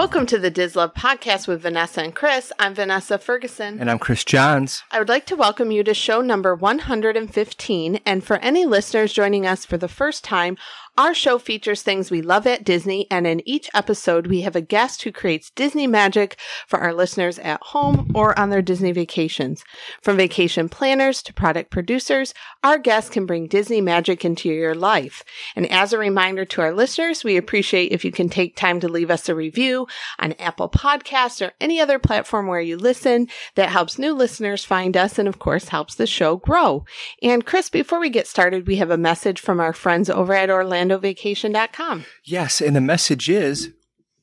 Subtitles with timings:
[0.00, 2.54] Welcome to the DisLove podcast with Vanessa and Kris.
[2.58, 3.78] I'm Vanessa Ferguson.
[3.78, 4.82] And I'm Kris Johns.
[4.90, 8.00] I would like to welcome you to show number 115.
[8.06, 10.56] And for any listeners joining us for the first time,
[11.00, 14.60] our show features things we love at Disney, and in each episode, we have a
[14.60, 19.64] guest who creates Disney magic for our listeners at home or on their Disney vacations.
[20.02, 25.24] From vacation planners to product producers, our guests can bring Disney magic into your life.
[25.56, 28.86] And as a reminder to our listeners, we appreciate if you can take time to
[28.86, 29.86] leave us a review
[30.18, 33.26] on Apple Podcasts or any other platform where you listen.
[33.54, 36.84] That helps new listeners find us and, of course, helps the show grow.
[37.22, 40.50] And Kris, before we get started, we have a message from our friends over at
[40.50, 42.04] Orlando orlandovacation.com.
[42.24, 43.70] Yes, and the message is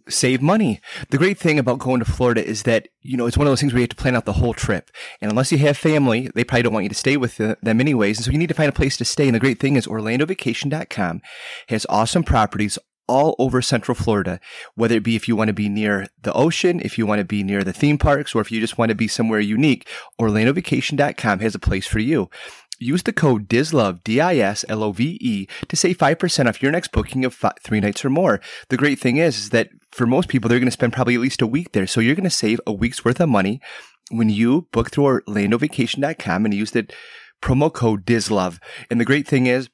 [0.09, 0.79] save money.
[1.09, 3.59] The great thing about going to Florida is that, you know, it's one of those
[3.59, 4.89] things where you have to plan out the whole trip.
[5.21, 8.17] And unless you have family, they probably don't want you to stay with them anyways.
[8.17, 9.27] And so you need to find a place to stay.
[9.27, 11.21] And the great thing is orlandovacation.com
[11.67, 12.79] has awesome properties
[13.09, 14.39] all over Central Florida,
[14.75, 17.25] whether it be if you want to be near the ocean, if you want to
[17.25, 19.87] be near the theme parks, or if you just want to be somewhere unique,
[20.19, 22.29] orlandovacation.com has a place for you.
[22.79, 27.79] Use the code DISLOVE, D-I-S-L-O-V-E, to save 5% off your next booking of five, three
[27.79, 28.39] nights or more.
[28.69, 31.21] The great thing is, is that for most people, they're going to spend probably at
[31.21, 31.87] least a week there.
[31.87, 33.61] So you're going to save a week's worth of money
[34.11, 36.87] when you book through OrlandoVacation.com and use the
[37.41, 38.59] promo code DISLOVE.
[38.89, 39.69] And the great thing is,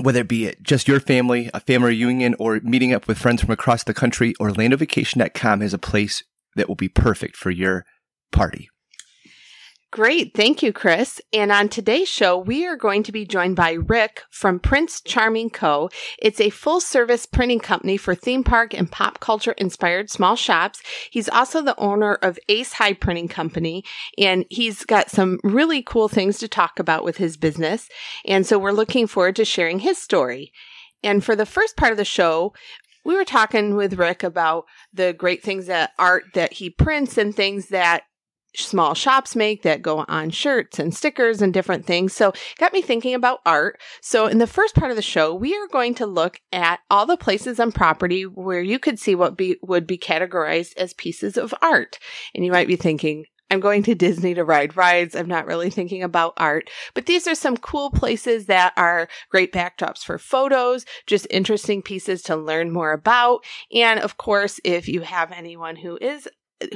[0.00, 3.52] whether it be just your family, a family reunion, or meeting up with friends from
[3.52, 6.24] across the country, OrlandoVacation.com is a place
[6.56, 7.84] that will be perfect for your
[8.32, 8.68] party.
[9.94, 10.34] Great.
[10.34, 11.20] Thank you, Kris.
[11.32, 15.50] And on today's show, we are going to be joined by Rick from Prints Charming
[15.50, 15.88] Co.
[16.18, 20.82] It's a full service printing company for theme park and pop culture inspired small shops.
[21.12, 23.84] He's also the owner of Ace High Printing Company,
[24.18, 27.88] and he's got some really cool things to talk about with his business.
[28.24, 30.50] And so we're looking forward to sharing his story.
[31.04, 32.52] And for the first part of the show,
[33.04, 37.32] we were talking with Rick about the great things that art that he prints and
[37.32, 38.02] things that
[38.56, 42.12] small shops make that go on shirts and stickers and different things.
[42.12, 43.80] So got me thinking about art.
[44.00, 47.06] So in the first part of the show, we are going to look at all
[47.06, 51.36] the places on property where you could see what be, would be categorized as pieces
[51.36, 51.98] of art.
[52.34, 55.14] And you might be thinking, I'm going to Disney to ride rides.
[55.14, 59.52] I'm not really thinking about art, but these are some cool places that are great
[59.52, 63.44] backdrops for photos, just interesting pieces to learn more about.
[63.72, 66.28] And of course, if you have anyone who is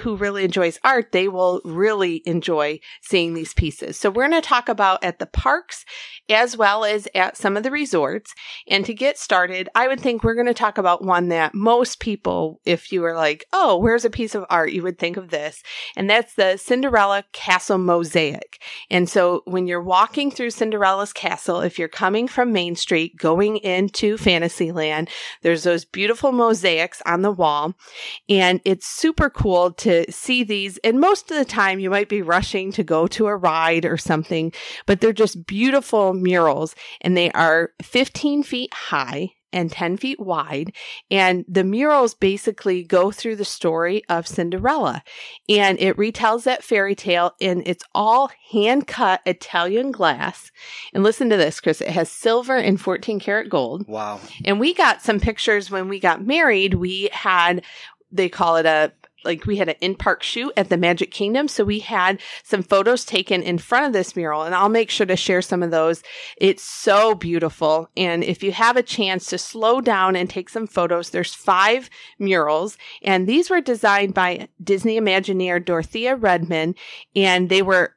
[0.02, 3.96] who really enjoys art, they will really enjoy seeing these pieces.
[3.96, 5.84] So we're going to talk about at the parks
[6.28, 8.34] as well as at some of the resorts.
[8.68, 12.00] And to get started, I would think we're going to talk about one that most
[12.00, 15.30] people, if you were like, oh, where's a piece of art, you would think of
[15.30, 15.62] this.
[15.96, 18.60] And that's the Cinderella Castle Mosaic.
[18.90, 23.56] And so when you're walking through Cinderella's castle, if you're coming from Main Street going
[23.58, 25.08] into Fantasyland,
[25.42, 27.74] there's those beautiful mosaics on the wall.
[28.28, 30.78] And it's super cool to see these.
[30.78, 33.96] And most of the time you might be rushing to go to a ride or
[33.96, 34.52] something,
[34.86, 40.74] but they're just beautiful murals and they are 15 feet high and 10 feet wide.
[41.10, 45.02] And the murals basically go through the story of Cinderella
[45.48, 50.50] and it retells that fairy tale and it's all hand cut Italian glass.
[50.92, 51.80] And listen to this, Kris.
[51.80, 53.88] It has silver and 14 karat gold.
[53.88, 54.20] Wow.
[54.44, 56.74] And we got some pictures when we got married.
[56.74, 57.64] We had,
[58.12, 58.92] they call it a
[59.24, 61.48] like we had an in park shoot at the Magic Kingdom.
[61.48, 65.06] So we had some photos taken in front of this mural and I'll make sure
[65.06, 66.02] to share some of those.
[66.36, 67.90] It's so beautiful.
[67.96, 71.90] And if you have a chance to slow down and take some photos, there's five
[72.18, 76.76] murals and these were designed by Disney Imagineer Dorothea Redmond,
[77.14, 77.94] and they were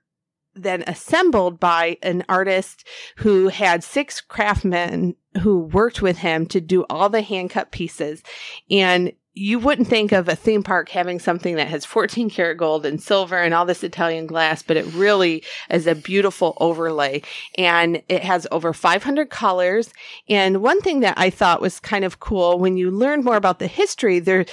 [0.53, 2.85] then assembled by an artist
[3.17, 8.21] who had six craftsmen who worked with him to do all the hand cut pieces.
[8.69, 12.85] And you wouldn't think of a theme park having something that has 14 karat gold
[12.85, 17.21] and silver and all this Italian glass, but it really is a beautiful overlay
[17.57, 19.93] and it has over 500 colors.
[20.27, 23.59] And one thing that I thought was kind of cool when you learn more about
[23.59, 24.45] the history, there,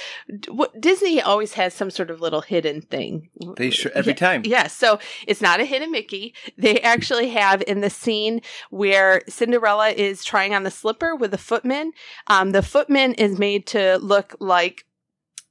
[0.79, 3.29] Disney always has some sort of little hidden thing.
[3.57, 4.43] They sure, every time.
[4.45, 4.51] Yes.
[4.51, 6.33] Yeah, so it's not a hidden Mickey.
[6.57, 11.37] They actually have in the scene where Cinderella is trying on the slipper with the
[11.37, 11.91] footman.
[12.27, 14.78] Um, the footman is made to look like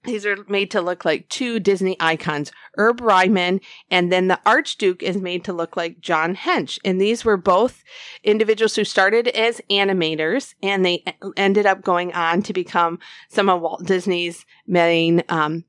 [0.09, 3.61] these are made to look like two Disney icons, Herb Ryman,
[3.91, 6.79] and then the Archduke is made to look like John Hench.
[6.85, 7.85] And these were both
[8.25, 11.05] individuals who started as animators and they
[11.37, 15.65] ended up going on to become some of Walt Disney's main um,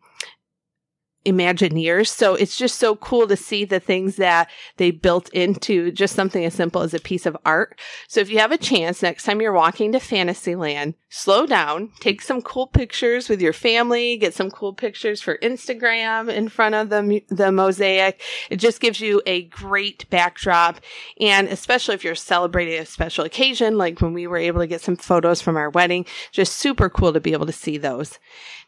[1.26, 2.08] Imagineers.
[2.08, 6.46] So it's just so cool to see the things that they built into just something
[6.46, 7.78] as simple as a piece of art.
[8.08, 12.22] So if you have a chance next time you're walking to Fantasyland, slow down, take
[12.22, 16.90] some cool pictures with your family, get some cool pictures for Instagram in front of
[16.90, 18.22] the, the mosaic.
[18.50, 20.80] It just gives you a great backdrop.
[21.20, 24.82] And especially if you're celebrating a special occasion, like when we were able to get
[24.82, 28.20] some photos from our wedding, just super cool to be able to see those.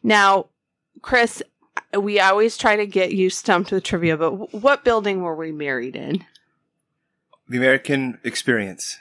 [0.03, 0.47] Now,
[1.01, 1.41] Kris,
[1.97, 5.95] we always try to get you stumped with trivia, but what building were we married
[5.95, 6.25] in?
[7.47, 8.99] The American Experience.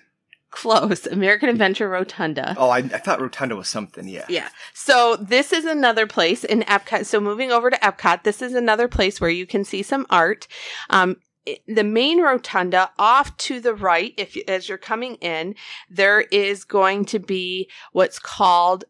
[0.51, 1.07] Close.
[1.07, 2.57] American Adventure Rotunda.
[2.59, 4.09] Oh, I, I thought Rotunda was something.
[4.09, 4.27] Yeah.
[4.29, 4.49] Yeah.
[4.75, 7.07] So this is another place in Epcot.
[7.07, 10.49] So moving over to Epcot, this is another place where you can see some art.
[10.89, 11.19] Um,
[11.67, 15.55] the main rotunda off to the right if as you're coming in
[15.89, 18.85] there is going to be what's called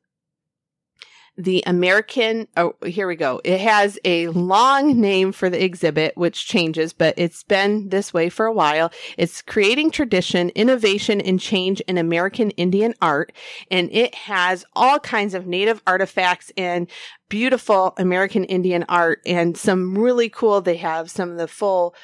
[1.40, 3.40] the American, oh, here we go.
[3.44, 8.28] It has a long name for the exhibit, which changes, but it's been this way
[8.28, 8.92] for a while.
[9.16, 13.32] It's creating tradition, innovation, and change in American Indian art.
[13.70, 16.88] And it has all kinds of native artifacts and
[17.28, 20.60] beautiful American Indian art and some really cool.
[20.60, 21.94] They have some of the full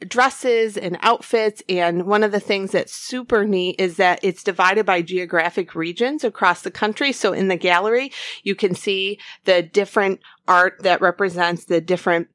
[0.00, 1.62] dresses and outfits.
[1.68, 6.24] And one of the things that's super neat is that it's divided by geographic regions
[6.24, 7.12] across the country.
[7.12, 8.12] So in the gallery,
[8.42, 12.28] you can see the different art that represents the different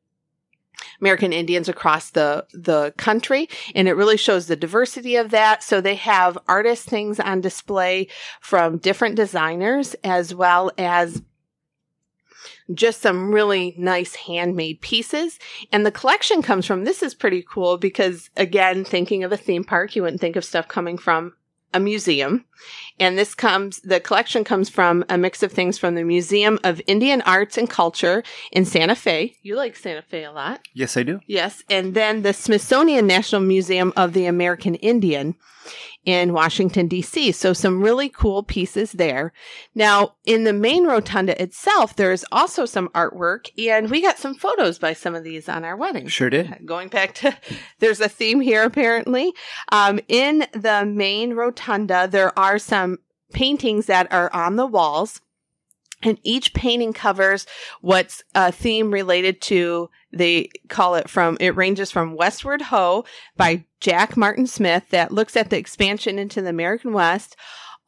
[0.99, 3.47] American Indians across the, the country.
[3.75, 5.63] And it really shows the diversity of that.
[5.63, 8.07] So they have artist things on display
[8.39, 11.21] from different designers as well as
[12.73, 15.39] just some really nice handmade pieces.
[15.71, 19.63] And the collection comes from this is pretty cool because, again, thinking of a theme
[19.63, 21.33] park, you wouldn't think of stuff coming from
[21.73, 22.45] a museum.
[22.99, 26.81] And this comes, the collection comes from a mix of things from the Museum of
[26.85, 29.35] Indian Arts and Culture in Santa Fe.
[29.41, 30.61] You like Santa Fe a lot.
[30.73, 31.19] Yes, I do.
[31.27, 31.63] Yes.
[31.69, 35.35] And then the Smithsonian National Museum of the American Indian
[36.05, 37.31] in Washington, D.C.
[37.31, 39.33] So some really cool pieces there.
[39.75, 44.35] Now, in the main rotunda itself, there is also some artwork, and we got some
[44.35, 46.07] photos by some of these on our wedding.
[46.07, 46.65] Sure did.
[46.65, 47.37] Going back to,
[47.79, 49.33] there's a theme here apparently.
[49.71, 52.97] Um, in the main rotunda, there are some
[53.31, 55.21] paintings that are on the walls.
[56.03, 57.45] And each painting covers
[57.81, 63.05] what's a theme related to, they call it from, it ranges from Westward Ho
[63.37, 67.35] by Jack Martin Smith that looks at the expansion into the American West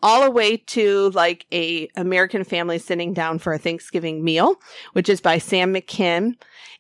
[0.04, 4.56] all the way to like a American family sitting down for a Thanksgiving meal,
[4.92, 6.36] which is by Sam McKim.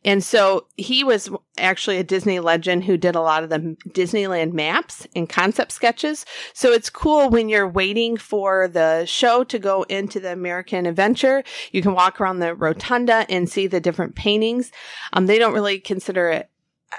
[0.06, 4.54] And so he was actually a Disney legend who did a lot of the Disneyland
[4.54, 6.26] maps and concept sketches.
[6.54, 11.44] So it's cool when you're waiting for the show to go into the American Adventure.
[11.72, 14.72] You can walk around the rotunda and see the different paintings.
[15.14, 16.50] Um, they don't really consider it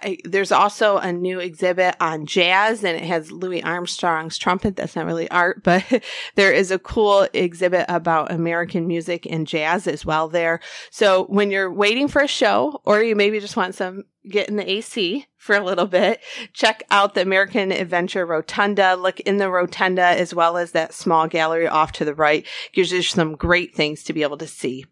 [0.02, 4.76] I, there's also a new exhibit on jazz and it has Louis Armstrong's trumpet.
[4.76, 5.85] That's not really art, but
[6.35, 10.61] there is a cool exhibit about American music and jazz as well there.
[10.91, 14.56] So when you're waiting for a show or you maybe just want some get in
[14.56, 16.20] the AC for a little bit,
[16.52, 18.96] check out the American Adventure Rotunda.
[18.96, 22.46] Look in the rotunda as well as that small gallery off to the right.
[22.73, 24.87] Gives you some great things to be able to see.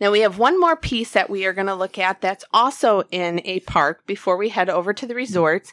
[0.00, 3.02] Now we have one more piece that we are going to look at that's also
[3.10, 5.72] in a park before we head over to the resorts.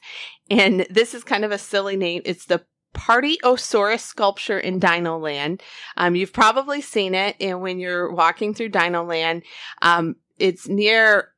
[0.49, 2.21] And this is kind of a silly name.
[2.25, 2.63] It's the
[2.93, 5.61] Partyosaurus sculpture in Dino Land.
[5.95, 9.44] Um, you've probably seen it and when you're walking through Dino Land.
[9.81, 11.31] Um, it's near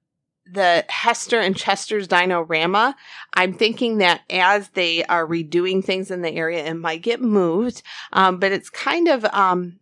[0.46, 2.96] the Hester and Chester's Dinorama.
[3.34, 7.84] I'm thinking that as they are redoing things in the area, it might get moved.
[8.12, 9.80] Um, but it's kind of, um,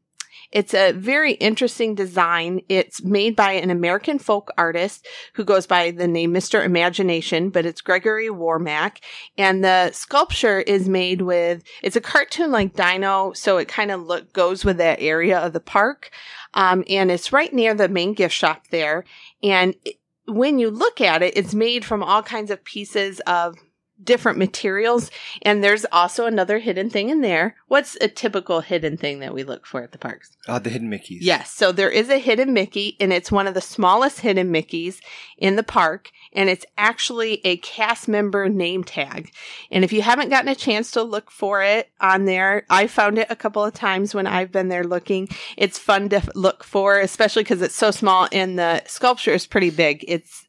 [0.51, 2.62] it's a very interesting design.
[2.69, 6.63] It's made by an American folk artist who goes by the name Mr.
[6.63, 8.98] Imagination, but it's Gregory Warmack.
[9.38, 13.34] And the sculpture is made with, it's a cartoon like dino.
[13.34, 16.10] So it kind of look, goes with that area of the park.
[16.55, 19.05] Um, and it's right near the main gift shop there.
[19.43, 23.55] And it, when you look at it, it's made from all kinds of pieces of
[24.03, 25.12] different materials.
[25.41, 27.56] And there's also another hidden thing in there.
[27.68, 30.38] What's a typical hidden thing that we look for at the parks?
[30.48, 31.20] Uh, the hidden Mickeys.
[31.22, 31.51] Yes.
[31.51, 35.00] So there is a hidden Mickey, and it's one of the smallest hidden Mickeys
[35.38, 36.12] in the park.
[36.34, 39.32] And it's actually a cast member name tag.
[39.72, 43.18] And if you haven't gotten a chance to look for it on there, I found
[43.18, 45.29] it a couple of times when I've been there looking.
[45.58, 49.72] It's fun to look for, especially because it's so small and the sculpture is pretty
[49.72, 50.06] big.
[50.08, 50.46] It's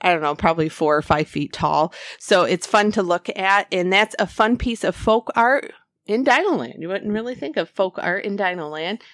[0.00, 1.92] I don't know, probably four or five feet tall.
[2.18, 3.66] So it's fun to look at.
[3.72, 5.72] And that's a fun piece of folk art
[6.06, 6.80] in Dinoland.
[6.80, 9.00] You wouldn't really think of folk art in Dinoland.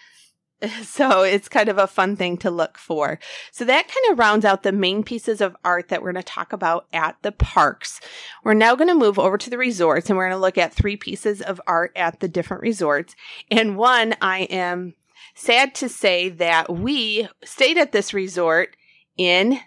[0.84, 3.18] So it's kind of a fun thing to look for.
[3.50, 6.32] So that kind of rounds out the main pieces of art that we're going to
[6.32, 8.00] talk about at the parks.
[8.44, 10.72] We're now going to move over to the resorts and we're going to look at
[10.72, 13.16] three pieces of art at the different resorts.
[13.50, 14.94] And one, I am
[15.34, 18.76] sad to say that we stayed at this resort
[19.16, 19.58] in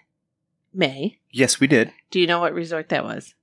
[0.76, 1.18] May.
[1.30, 1.92] Yes, we did.
[2.10, 3.34] Do you know what resort that was?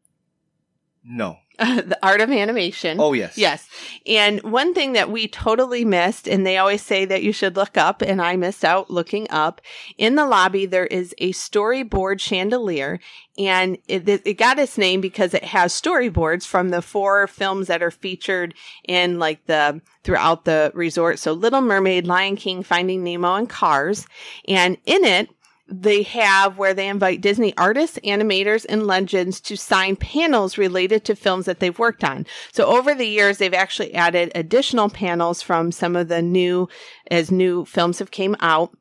[1.04, 1.38] No.
[1.60, 3.00] the Art of Animation.
[3.00, 3.38] Oh, yes.
[3.38, 3.68] Yes.
[4.08, 7.78] And one thing that we totally missed, and they always say that you should look
[7.78, 9.62] up, and I missed out looking up.
[10.00, 13.00] In the lobby, there is a storyboard chandelier,
[13.38, 17.84] and it, it got its name because it has storyboards from the four films that
[17.84, 21.20] are featured in like the throughout the resort.
[21.20, 24.08] So Little Mermaid, Lion King, Finding Nemo, and Cars.
[24.48, 25.30] And in it,
[25.68, 31.16] they have where they invite Disney artists, animators, and legends to sign panels related to
[31.16, 32.26] films that they've worked on.
[32.52, 36.68] So over the years, they've actually added additional panels from some of the new,
[37.10, 38.76] as new films have came out.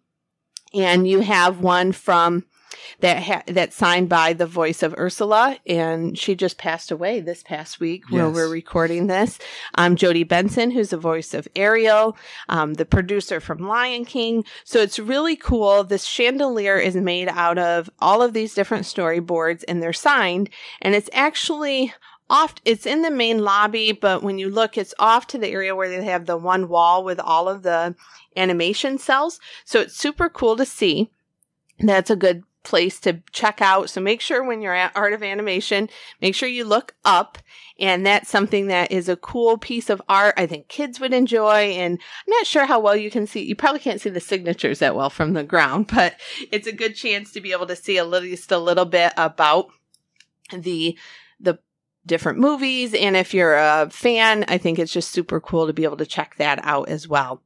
[0.74, 2.44] And you have one from
[3.00, 7.42] that ha- that's signed by the voice of Ursula, and she just passed away this
[7.42, 8.12] past week yes.
[8.12, 9.38] where we're recording this.
[9.76, 12.16] Um, Jodi Benson, who's the voice of Ariel,
[12.48, 14.44] um, the producer from Lion King.
[14.64, 15.84] So it's really cool.
[15.84, 20.50] This chandelier is made out of all of these different storyboards, and they're signed,
[20.80, 21.92] and it's actually
[22.30, 25.76] off it's in the main lobby but when you look it's off to the area
[25.76, 27.94] where they have the one wall with all of the
[28.36, 31.10] animation cells so it's super cool to see
[31.80, 33.90] that's a good place to check out.
[33.90, 35.88] So make sure when you're at Art of Animation,
[36.20, 37.38] make sure you look up.
[37.78, 41.72] And that's something that is a cool piece of art I think kids would enjoy.
[41.72, 44.78] And I'm not sure how well you can see, you probably can't see the signatures
[44.78, 46.16] that well from the ground, but
[46.50, 49.12] it's a good chance to be able to see a little, just a little bit
[49.16, 49.68] about
[50.52, 50.96] the,
[51.40, 51.58] the
[52.06, 52.94] different movies.
[52.94, 56.06] And if you're a fan, I think it's just super cool to be able to
[56.06, 57.42] check that out as well.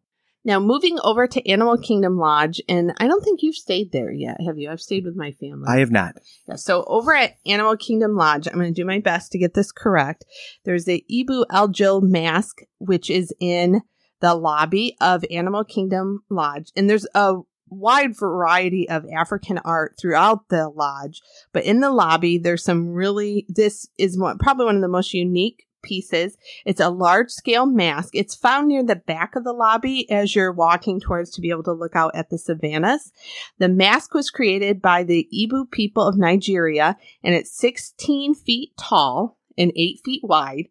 [0.46, 4.36] Now, moving over to Animal Kingdom Lodge, and I don't think you've stayed there yet,
[4.46, 4.70] have you?
[4.70, 5.64] I've stayed with my family.
[5.66, 6.14] I have not.
[6.48, 9.54] Yeah, so over at Animal Kingdom Lodge, I'm going to do my best to get
[9.54, 10.24] this correct.
[10.64, 13.82] There's the Ibo Ijele mask, which is in
[14.20, 17.38] the lobby of Animal Kingdom Lodge, and there's a
[17.68, 21.20] wide variety of African art throughout the lodge.
[21.52, 25.12] But in the lobby, there's some really, this is one, probably one of the most
[25.12, 26.36] unique pieces.
[26.66, 28.10] It's a large scale mask.
[28.14, 31.62] It's found near the back of the lobby as you're walking towards to be able
[31.62, 33.12] to look out at the savannas.
[33.58, 39.38] The mask was created by the Ibo people of Nigeria and it's 16 feet tall
[39.56, 40.66] and 8 feet wide.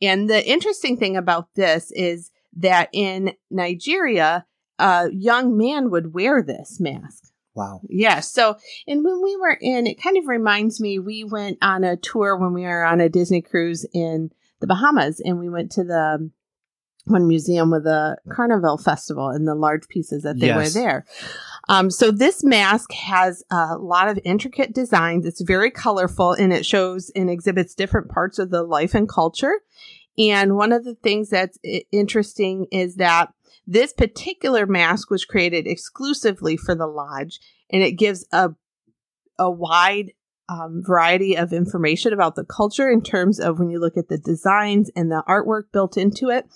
[0.00, 4.46] And the interesting thing about this is that in Nigeria,
[4.78, 7.24] a young man would wear this mask.
[7.54, 7.80] Wow.
[7.88, 8.20] Yeah.
[8.20, 11.96] So, and when we were in, it kind of reminds me, we went on a
[11.96, 15.84] tour when we were on a Disney cruise in the Bahamas, and we went to
[15.84, 16.30] the
[17.04, 20.56] one museum with a carnival festival and the large pieces that they yes.
[20.56, 21.06] wear there.
[21.68, 25.26] Um, so this mask has a lot of intricate designs.
[25.26, 29.60] It's very colorful and it shows and exhibits different parts of the life and culture.
[30.18, 31.58] And one of the things that's
[31.92, 33.32] interesting is that
[33.66, 38.50] this particular mask was created exclusively for the lodge and it gives a
[39.38, 40.12] a wide
[40.48, 44.18] um, variety of information about the culture in terms of when you look at the
[44.18, 46.46] designs and the artwork built into it.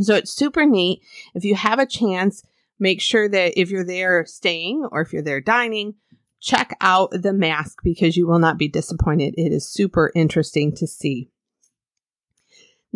[0.00, 1.00] So it's super neat.
[1.34, 2.42] If you have a chance,
[2.78, 5.94] make sure that if you're there staying or if you're there dining,
[6.40, 9.34] check out the mask because you will not be disappointed.
[9.36, 11.30] It is super interesting to see.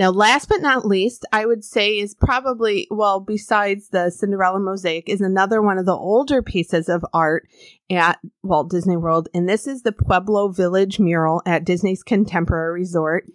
[0.01, 5.11] Now, last but not least, I would say is probably, well, besides the Cinderella mosaic,
[5.11, 7.47] is another one of the older pieces of art
[7.91, 9.29] at Walt Disney World.
[9.35, 13.27] And this is the Pueblo Village mural at Disney's Contemporary Resort.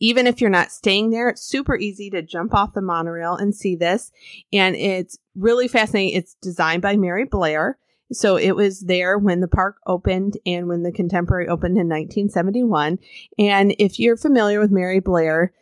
[0.00, 3.54] Even if you're not staying there, it's super easy to jump off the monorail and
[3.54, 4.10] see this.
[4.52, 6.18] And it's really fascinating.
[6.18, 7.78] It's designed by Mary Blair.
[8.10, 12.98] So it was there when the park opened and when the Contemporary opened in 1971.
[13.38, 15.52] And if you're familiar with Mary Blair,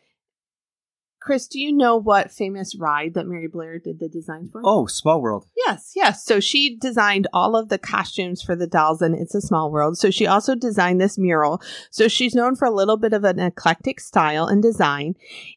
[1.27, 4.61] Kris, do you know what famous ride that Mary Blair did the designs for?
[4.65, 5.49] Oh, Small World.
[5.57, 6.25] Yes, yes.
[6.25, 9.99] So she designed all of the costumes for the dolls and It's a Small World.
[9.99, 11.61] So she also designed this mural.
[11.91, 15.17] So she's known for a little bit of an eclectic style and design.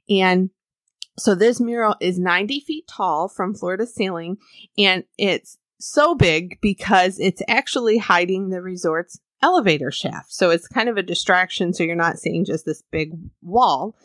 [0.10, 0.50] And
[1.20, 4.38] so this mural is 90 feet tall from floor to ceiling
[4.76, 10.34] and it's so big because it's actually hiding the resort's elevator shaft.
[10.34, 11.74] So it's kind of a distraction.
[11.74, 13.96] So you're not seeing just this big wall.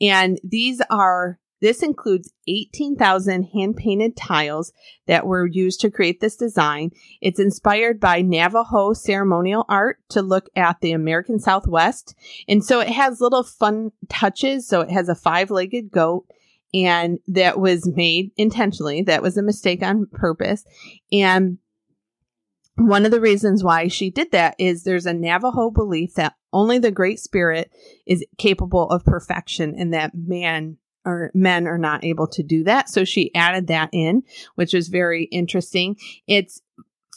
[0.00, 4.72] And these are, this includes 18,000 hand painted tiles
[5.06, 6.90] that were used to create this design.
[7.20, 12.14] It's inspired by Navajo ceremonial art to look at the American Southwest.
[12.46, 14.68] And so it has little fun touches.
[14.68, 16.26] So it has a five legged goat
[16.74, 19.02] And that was made intentionally.
[19.02, 20.64] That was a mistake on purpose.
[21.10, 21.58] And
[22.76, 26.78] one of the reasons why she did that is there's a Navajo belief that only
[26.78, 27.70] the Great Spirit
[28.06, 32.88] is capable of perfection and that man or men are not able to do that.
[32.88, 34.24] So she added that in,
[34.56, 35.96] which was very interesting.
[36.26, 36.60] It's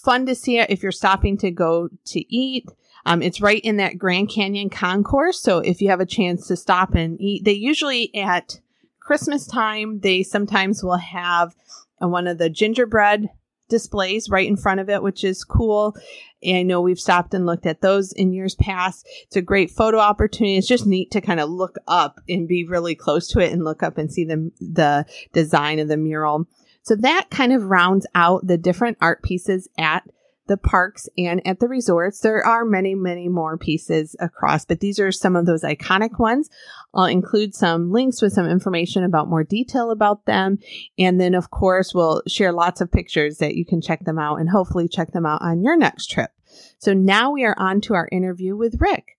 [0.04, 2.66] fun to see it if you're stopping to go to eat.
[3.06, 5.42] Um, it's right in that Grand Canyon concourse.
[5.42, 8.60] So if you have a chance to stop and eat, they usually at
[9.00, 11.56] Christmas time, they sometimes will have
[11.98, 13.30] one of the gingerbread
[13.70, 15.96] displays right in front of it, which is cool.
[16.44, 19.08] And I know we've stopped and looked at those in years past.
[19.24, 20.58] It's a great photo opportunity.
[20.58, 23.64] It's just neat to kind of look up and be really close to it and
[23.64, 26.48] look up and see the, the design of the mural.
[26.84, 30.04] So that kind of rounds out the different art pieces at
[30.50, 32.20] the parks and at the resorts.
[32.20, 36.50] There are many, many more pieces across, but these are some of those iconic ones.
[36.94, 40.58] I'll include some links with some information about more detail about them.
[40.98, 44.40] And then, of course, we'll share lots of pictures that you can check them out
[44.40, 46.32] and hopefully check them out on your next trip.
[46.80, 49.19] So now we are on to our interview with Rick.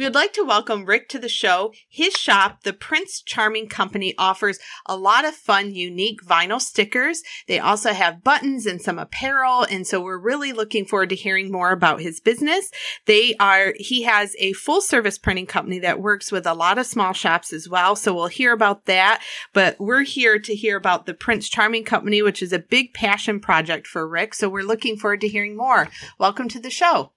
[0.00, 1.74] We would like to welcome Rick to the show.
[1.86, 7.22] His shop, the Prints Charming Company, offers a lot of fun, unique vinyl stickers.
[7.46, 9.64] They also have buttons and some apparel.
[9.64, 12.70] And so we're really looking forward to hearing more about his business.
[13.04, 16.86] They are, he has a full service printing company that works with a lot of
[16.86, 17.94] small shops as well.
[17.94, 19.22] So we'll hear about that.
[19.52, 23.38] But we're here to hear about the Prints Charming Company, which is a big passion
[23.38, 24.32] project for Rick.
[24.32, 25.90] So we're looking forward to hearing more.
[26.18, 27.12] Welcome to the show.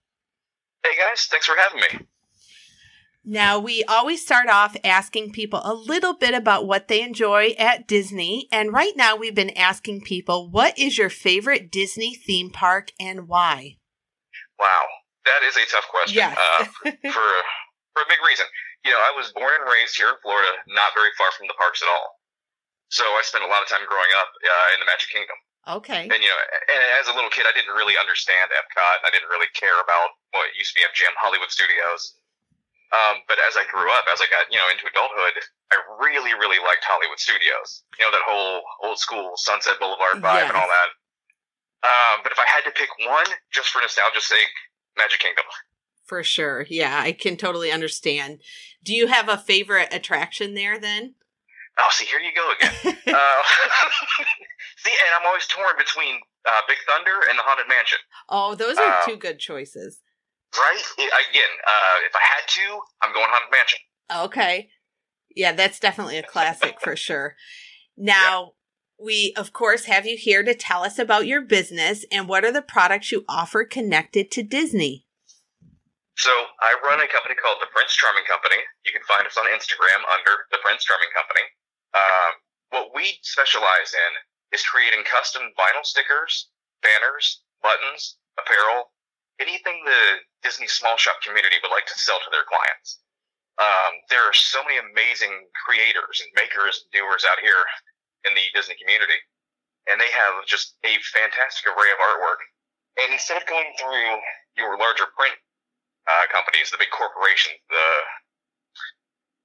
[0.84, 2.08] Hey guys, thanks for having me.
[3.24, 7.88] Now, we always start off asking people a little bit about what they enjoy at
[7.88, 8.50] Disney.
[8.52, 13.30] And right now, we've been asking people, what is your favorite Disney theme park and
[13.32, 13.80] why?
[14.60, 14.84] Wow,
[15.24, 16.20] that is a tough question.
[16.20, 16.36] Yes.
[16.36, 16.64] uh,
[17.16, 17.28] for,
[17.96, 18.46] for a big reason.
[18.84, 21.56] You know, I was born and raised here in Florida, not very far from the
[21.56, 22.20] parks at all.
[22.92, 25.40] So I spent a lot of time growing up uh, in the Magic Kingdom.
[25.64, 26.12] Okay.
[26.12, 26.42] And, you know,
[26.76, 29.00] and as a little kid, I didn't really understand Epcot.
[29.08, 32.20] I didn't really care about what used to be MGM Hollywood Studios.
[32.94, 35.34] Um, but as I grew up, as I got you know into adulthood,
[35.74, 37.84] I really really liked Hollywood Studios.
[37.98, 40.50] You know that whole old school Sunset Boulevard vibe yes.
[40.54, 40.90] and all that.
[41.84, 44.54] Um, but if I had to pick one, just for nostalgia's sake,
[44.98, 45.44] Magic Kingdom.
[46.06, 48.40] For sure, yeah, I can totally understand.
[48.84, 51.16] Do you have a favorite attraction there then?
[51.80, 52.74] Oh, see, here you go again.
[52.86, 53.42] uh,
[54.78, 58.00] see, and I'm always torn between uh, Big Thunder and the Haunted Mansion.
[58.30, 60.02] Oh, those are uh, two good choices.
[60.58, 60.84] Right?
[60.98, 63.80] Again, uh, if I had to, I'm going Haunted Mansion.
[64.12, 64.70] Okay.
[65.36, 67.36] Yeah, that's definitely a classic for sure.
[67.98, 68.54] Now,
[69.00, 69.06] yeah.
[69.06, 72.52] we, of course, have you here to tell us about your business and what are
[72.52, 75.06] the products you offer connected to Disney.
[76.16, 76.30] So,
[76.62, 78.62] I run a company called the Prints Charming Company.
[78.86, 81.42] You can find us on Instagram under the Prints Charming Company.
[81.98, 82.32] Um,
[82.70, 84.12] what we specialize in
[84.54, 86.54] is creating custom vinyl stickers,
[86.86, 88.93] banners, buttons, apparel,
[89.40, 90.04] anything the
[90.42, 93.00] Disney small shop community would like to sell to their clients.
[93.62, 97.62] Um, there are so many amazing creators and makers and doers out here
[98.26, 99.18] in the Disney community,
[99.86, 102.42] and they have just a fantastic array of artwork.
[102.98, 104.22] And instead of going through
[104.58, 105.38] your larger print
[106.10, 107.88] uh, companies, the big corporations, the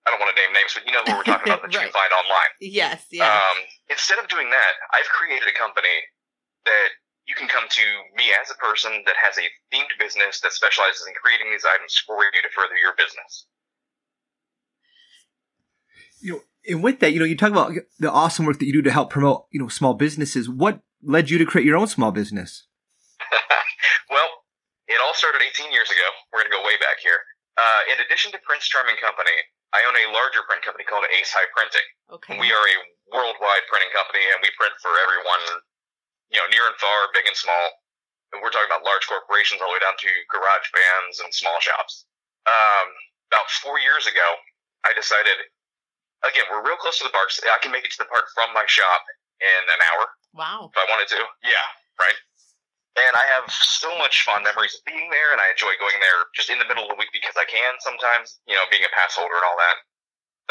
[0.09, 1.85] I don't want to name names, but you know who we're talking about that right.
[1.85, 2.53] you can find online.
[2.65, 3.29] Yes, yeah.
[3.29, 3.59] Um,
[3.93, 5.93] instead of doing that, I've created a company
[6.65, 6.97] that
[7.29, 7.87] you can come to
[8.17, 11.93] me as a person that has a themed business that specializes in creating these items
[12.01, 13.45] for you to further your business.
[16.25, 18.73] You know, and with that, you know, you talk about the awesome work that you
[18.73, 20.49] do to help promote, you know, small businesses.
[20.49, 22.67] What led you to create your own small business?
[24.11, 24.29] well,
[24.89, 26.09] it all started 18 years ago.
[26.33, 27.21] We're going to go way back here.
[27.61, 29.37] Uh, in addition to Prints Charming Company,
[29.77, 31.87] I own a larger print company called Ace High Printing.
[32.09, 32.41] Okay.
[32.41, 32.77] We are a
[33.13, 35.61] worldwide printing company, and we print for everyone
[36.29, 37.65] you know, near and far, big and small.
[38.37, 42.05] We're talking about large corporations all the way down to garage bands and small shops.
[42.45, 42.89] Um,
[43.33, 44.29] about four years ago,
[44.85, 45.37] I decided,
[46.25, 47.41] again, we're real close to the parks.
[47.41, 49.01] I can make it to the park from my shop
[49.41, 50.13] in an hour.
[50.37, 50.69] Wow.
[50.69, 51.21] If I wanted to.
[51.41, 52.19] Yeah, right.
[52.99, 56.29] And I have so much fond memories of being there, and I enjoy going there
[56.35, 58.93] just in the middle of the week because I can sometimes, you know, being a
[58.93, 59.77] pass holder and all that.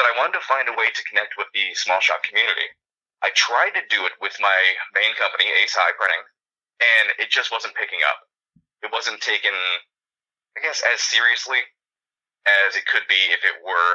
[0.00, 2.66] But I wanted to find a way to connect with the small shop community.
[3.22, 4.58] I tried to do it with my
[4.94, 6.24] main company, Ace High Printing,
[6.78, 8.18] and it just wasn't picking up.
[8.82, 9.54] It wasn't taken,
[10.54, 11.58] I guess, as seriously
[12.66, 13.90] as it could be if it were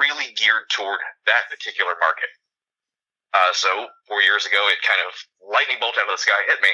[0.00, 2.32] really geared toward that particular market.
[3.32, 6.60] Uh, so four years ago, it kind of lightning bolt out of the sky hit
[6.60, 6.72] me.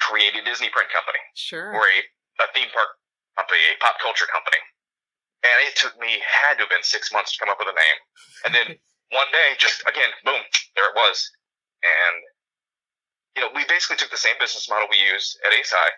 [0.00, 1.98] Created Disney Print Company, sure, or a,
[2.38, 2.86] a theme park
[3.34, 4.62] company, a pop culture company,
[5.42, 7.74] and it took me had to have been six months to come up with a
[7.74, 7.98] name.
[8.46, 8.68] And then
[9.10, 10.40] one day, just again, boom,
[10.76, 11.16] there it was.
[11.82, 12.16] And
[13.36, 15.94] you know, we basically took the same business model we use at Ace High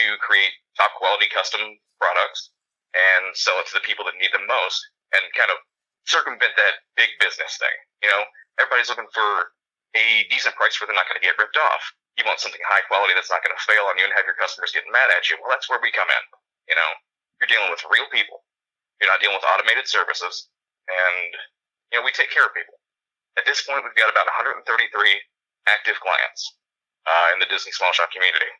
[0.00, 1.62] to create top quality custom
[1.96, 2.52] products
[2.92, 4.78] and sell it to the people that need them most
[5.16, 5.58] and kind of
[6.04, 7.76] circumvent that big business thing.
[8.04, 8.22] You know,
[8.60, 9.54] everybody's looking for
[9.96, 11.82] a decent price where they're not going to get ripped off.
[12.18, 14.38] You want something high quality that's not going to fail on you and have your
[14.38, 15.38] customers getting mad at you.
[15.40, 16.24] Well, that's where we come in.
[16.70, 16.90] You know,
[17.40, 18.46] you're dealing with real people.
[19.00, 20.46] You're not dealing with automated services,
[20.86, 21.30] and
[21.94, 22.74] you know we take care of people.
[23.38, 24.66] At this point, we've got about 133
[25.70, 26.58] active clients
[27.06, 28.50] uh, in the Disney Small Shop community.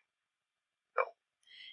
[0.95, 1.03] So.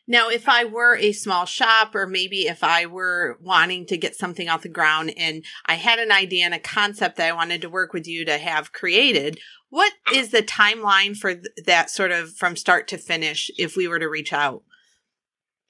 [0.08, 4.16] Now, if I were a small shop, or maybe if I were wanting to get
[4.16, 7.62] something off the ground and I had an idea and a concept that I wanted
[7.62, 12.12] to work with you to have created, what is the timeline for th- that sort
[12.12, 14.64] of from start to finish if we were to reach out?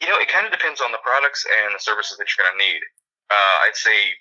[0.02, 2.58] You know, it kind of depends on the products and the services that you're going
[2.58, 2.82] to need.
[3.30, 4.16] Uh, I'd say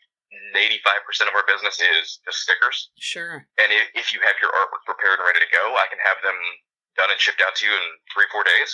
[0.57, 2.91] 85% of our business is just stickers.
[2.99, 3.47] Sure.
[3.59, 6.19] And if, if you have your artwork prepared and ready to go, I can have
[6.23, 6.39] them
[6.99, 8.71] done and shipped out to you in three, four days.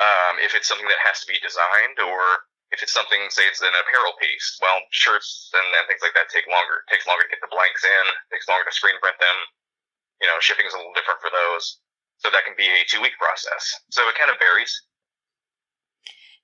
[0.00, 3.60] Um, if it's something that has to be designed, or if it's something, say it's
[3.60, 6.82] an apparel piece, well, shirts and, and things like that take longer.
[6.88, 8.04] It takes longer to get the blanks in.
[8.08, 9.38] It takes longer to screen print them.
[10.24, 11.82] You know, shipping is a little different for those.
[12.24, 13.64] So that can be a two week process.
[13.92, 14.72] So it kind of varies.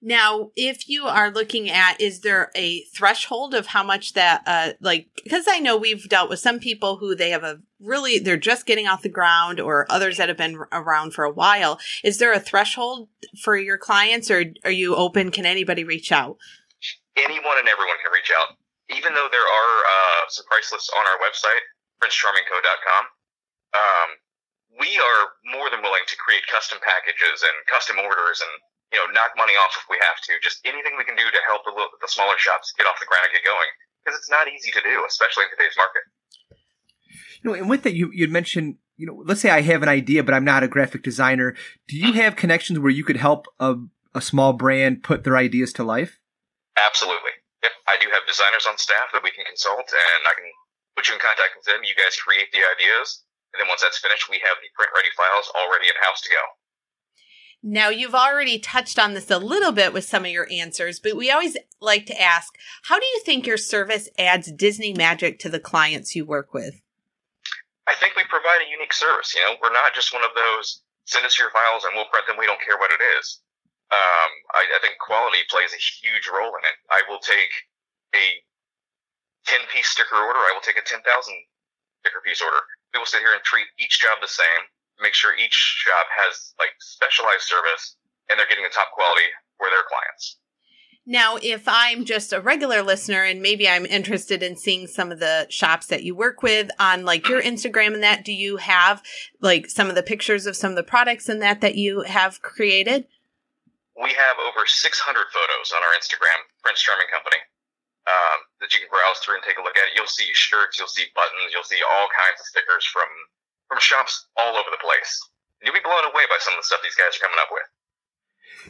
[0.00, 4.72] Now, if you are looking at, is there a threshold of how much that, uh,
[4.80, 8.36] like, because I know we've dealt with some people who they have a really, they're
[8.36, 11.80] just getting off the ground or others that have been around for a while.
[12.04, 13.08] Is there a threshold
[13.42, 15.32] for your clients or are you open?
[15.32, 16.38] Can anybody reach out?
[17.16, 18.54] Anyone and everyone can reach out.
[18.96, 21.60] Even though there are uh, some price lists on our website,
[22.00, 23.04] printscharmingco.com,
[23.74, 24.08] um,
[24.78, 25.22] we are
[25.58, 29.52] more than willing to create custom packages and custom orders and you know, knock money
[29.60, 30.40] off if we have to.
[30.40, 33.28] Just anything we can do to help the, the smaller shops get off the ground
[33.28, 33.68] and get going.
[34.00, 36.04] Because it's not easy to do, especially in today's market.
[37.42, 39.92] You know, and with that, you you'd mentioned, you know, let's say I have an
[39.92, 41.54] idea, but I'm not a graphic designer.
[41.86, 43.76] Do you have connections where you could help a,
[44.14, 46.18] a small brand put their ideas to life?
[46.74, 47.36] Absolutely.
[47.62, 50.48] Yep, I do have designers on staff that we can consult, and I can
[50.94, 51.82] put you in contact with them.
[51.82, 53.22] You guys create the ideas,
[53.52, 56.30] and then once that's finished, we have the print ready files already in house to
[56.30, 56.42] go.
[57.62, 61.16] Now, you've already touched on this a little bit with some of your answers, but
[61.16, 65.48] we always like to ask how do you think your service adds Disney magic to
[65.48, 66.80] the clients you work with?
[67.88, 69.34] I think we provide a unique service.
[69.34, 72.28] You know, we're not just one of those send us your files and we'll print
[72.28, 72.36] them.
[72.38, 73.40] We don't care what it is.
[73.88, 76.76] Um, I, I think quality plays a huge role in it.
[76.92, 77.52] I will take
[78.12, 78.44] a
[79.48, 80.38] 10 piece sticker order.
[80.38, 82.60] I will take a 10,000 sticker piece order.
[82.92, 84.62] We will sit here and treat each job the same
[85.00, 87.96] make sure each shop has like specialized service
[88.28, 90.36] and they're getting the top quality for their clients.
[91.08, 95.20] Now, if I'm just a regular listener and maybe I'm interested in seeing some of
[95.20, 99.00] the shops that you work with on like your Instagram and that, do you have
[99.40, 102.42] like some of the pictures of some of the products and that that you have
[102.42, 103.08] created?
[103.96, 104.92] We have over 600
[105.32, 107.40] photos on our Instagram, Prints Charming Company,
[108.04, 109.96] um, that you can browse through and take a look at.
[109.96, 113.08] You'll see shirts, you'll see buttons, you'll see all kinds of stickers from
[113.68, 115.20] from shops all over the place.
[115.62, 117.68] You'll be blown away by some of the stuff these guys are coming up with.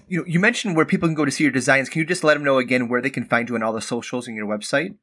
[0.08, 1.88] You know, you mentioned where people can go to see your designs.
[1.88, 3.84] Can you just let them know again where they can find you on all the
[3.84, 4.96] socials and your website?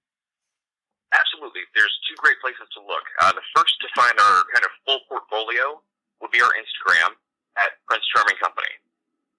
[1.14, 1.64] Absolutely.
[1.74, 3.06] There's two great places to look.
[3.22, 5.80] Uh, the first to find our kind of full portfolio
[6.22, 7.16] would be our Instagram
[7.56, 8.72] at Prints Charming Company.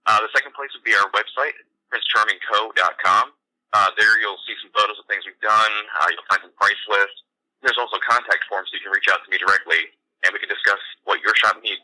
[0.06, 1.56] Uh, the second place would be our website,
[1.90, 3.34] printscharmingco.com.
[3.74, 5.72] Uh, there you'll see some photos of things we've done.
[5.98, 7.26] Uh, you'll find some price lists.
[7.60, 9.90] There's also contact forms so you can reach out to me directly
[10.24, 11.80] and we can discuss what your shop needs.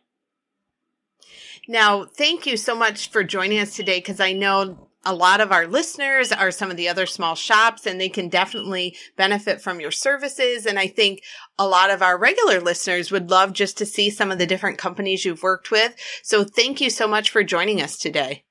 [1.69, 5.51] Now, thank you so much for joining us today because I know a lot of
[5.51, 9.81] our listeners are some of the other small shops and they can definitely benefit from
[9.81, 10.67] your services.
[10.67, 11.23] And I think
[11.59, 14.79] a lot of our regular listeners would love just to see some of the different
[14.79, 15.95] companies you've worked with.
[16.23, 18.45] So thank you so much for joining us today.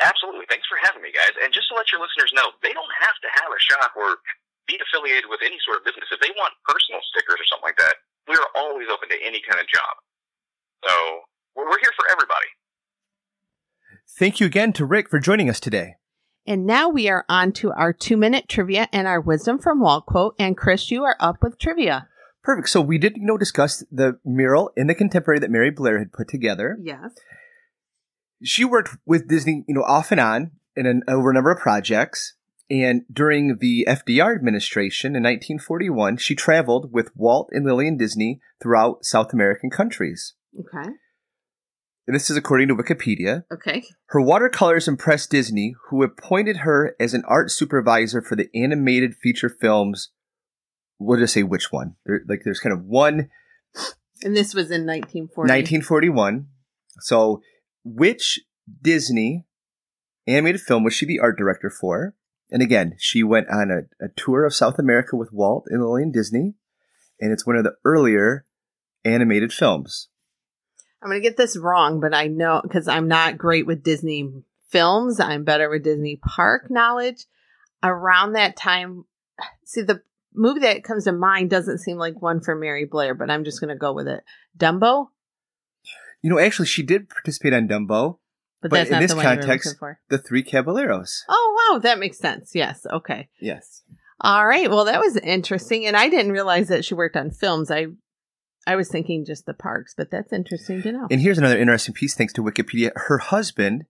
[0.00, 0.46] Absolutely.
[0.50, 1.30] Thanks for having me, guys.
[1.42, 4.18] And just to let your listeners know, they don't have to have a shop or
[4.66, 6.10] be affiliated with any sort of business.
[6.10, 9.40] If they want personal stickers or something like that, we are always open to any
[9.48, 9.96] kind of job.
[10.84, 10.92] So
[11.56, 12.46] we're here for everybody.
[14.18, 15.96] Thank you again to Rick for joining us today.
[16.46, 20.00] And now we are on to our two minute trivia and our wisdom from wall
[20.00, 20.34] quote.
[20.38, 22.08] And Kris, you are up with trivia.
[22.42, 22.68] Perfect.
[22.68, 26.12] So we did, you know, discuss the mural in the contemporary that Mary Blair had
[26.12, 26.76] put together.
[26.82, 27.12] Yes.
[28.42, 31.60] She worked with Disney, you know, off and on in an, over a number of
[31.60, 32.34] projects.
[32.70, 39.04] And during the FDR administration in 1941, she traveled with Walt and Lillian Disney throughout
[39.04, 40.34] South American countries.
[40.58, 40.88] Okay.
[42.06, 43.44] And this is according to Wikipedia.
[43.52, 43.82] Okay.
[44.06, 49.50] Her watercolors impressed Disney, who appointed her as an art supervisor for the animated feature
[49.50, 50.10] films
[51.02, 51.96] we'll just say which one.
[52.06, 53.28] There, like there's kind of one
[54.22, 55.50] And this was in 1940.
[55.50, 56.46] 1941.
[57.00, 57.42] So
[57.84, 58.40] which
[58.80, 59.46] Disney
[60.26, 62.14] animated film was she the art director for?
[62.52, 66.12] And again, she went on a, a tour of South America with Walt and Lillian
[66.12, 66.52] Disney,
[67.18, 68.44] and it's one of the earlier
[69.06, 70.08] animated films.
[71.02, 74.30] I'm going to get this wrong, but I know because I'm not great with Disney
[74.68, 75.18] films.
[75.18, 77.24] I'm better with Disney park knowledge.
[77.82, 79.06] Around that time,
[79.64, 80.02] see, the
[80.34, 83.60] movie that comes to mind doesn't seem like one for Mary Blair, but I'm just
[83.60, 84.22] going to go with it.
[84.56, 85.08] Dumbo?
[86.20, 88.18] You know, actually, she did participate on Dumbo,
[88.62, 89.74] But, But that's in not this the one context-.
[90.08, 91.24] The Three Caballeros.
[91.28, 91.78] Oh, wow.
[91.80, 92.52] That makes sense.
[92.54, 92.86] Yes.
[92.90, 93.28] Okay.
[93.40, 93.82] Yes.
[94.20, 94.70] All right.
[94.70, 95.84] Well, that was interesting.
[95.84, 97.72] And I didn't realize that she worked on films.
[97.72, 97.86] I
[98.64, 101.08] I was thinking just the parks, but that's interesting to know.
[101.10, 102.92] And here's another interesting piece thanks to Wikipedia.
[102.94, 103.86] Her husband,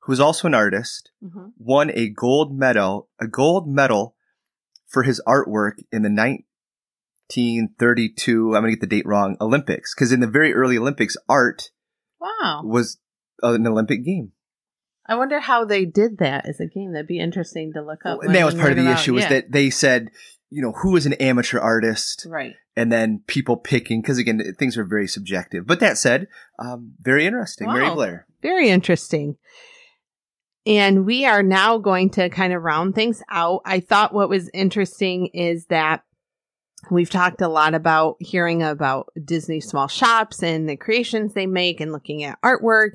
[0.00, 1.52] who is also an artist, Mhm.
[1.56, 4.16] won a gold medal, a gold medal
[4.88, 9.94] for his artwork in the 1932, I'm going to get the date wrong, Olympics.
[9.94, 11.70] Because in the very early Olympics, art
[12.20, 12.62] Wow.
[12.64, 12.98] was
[13.42, 14.32] an Olympic game.
[15.06, 16.92] I wonder how they did that as a game.
[16.92, 18.22] That'd be interesting to look up.
[18.22, 19.00] and that was part of the about.
[19.00, 19.28] issue was Yeah.
[19.30, 20.08] that they said,
[20.50, 22.26] you know, who is an amateur artist?
[22.28, 22.54] Right.
[22.76, 25.66] And then people picking, because again, things are very subjective.
[25.66, 26.26] But that said,
[26.58, 27.66] um, very interesting.
[27.68, 28.26] Mary Blair.
[28.42, 29.36] Very interesting.
[30.66, 33.60] And we are now going to kind of round things out.
[33.66, 36.02] I thought what was interesting is that
[36.90, 41.80] we've talked a lot about hearing about Disney small shops and the creations they make
[41.80, 42.92] and looking at artwork.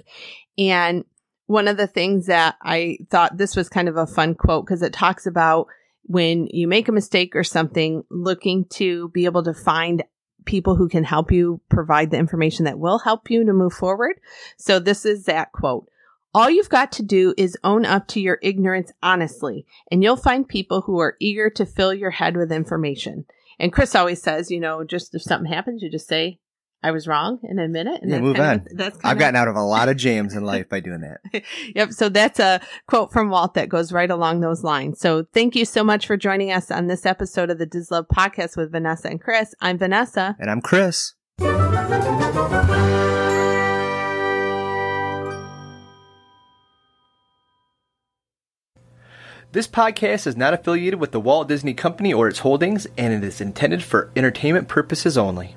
[0.58, 1.06] And
[1.45, 4.82] one of the things that I thought this was kind of a fun quote because
[4.82, 5.67] it talks about
[6.04, 10.04] when you make a mistake or something, looking to be able to find
[10.45, 14.19] people who can help you provide the information that will help you to move forward.
[14.58, 15.88] So this is that quote.
[16.34, 20.47] All you've got to do is own up to your ignorance honestly, and you'll find
[20.47, 23.25] people who are eager to fill your head with information.
[23.60, 26.39] And Kris always says, you know, just if something happens, you just say,
[26.82, 28.02] I was wrong and admit it.
[28.02, 28.60] And Yeah, move on.
[28.60, 31.02] Of, that's I've of, gotten out of a lot of jams in life by doing
[31.02, 31.43] that.
[31.76, 31.91] Yep.
[31.91, 35.00] So that's a quote from Walt that goes right along those lines.
[35.00, 38.56] So thank you so much for joining us on this episode of the Dislove podcast
[38.56, 39.54] with Vanessa and Kris.
[39.62, 40.38] I'm Vanessa.
[40.39, 41.15] And I'm Kris.
[49.51, 53.27] This podcast is not affiliated with the Walt Disney Company or its holdings, and it
[53.27, 55.55] is intended for entertainment purposes only.